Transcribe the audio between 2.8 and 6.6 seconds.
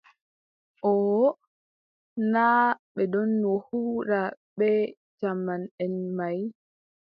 ɓe ɗonno huuda bee jaamanʼen may.